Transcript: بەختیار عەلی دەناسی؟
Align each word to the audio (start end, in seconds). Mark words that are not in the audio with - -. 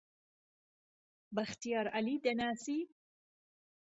بەختیار 1.35 1.87
عەلی 1.97 2.17
دەناسی؟ 2.25 2.79